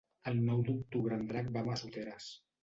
[0.29, 2.33] El nou d'octubre en Drac va a Massoteres.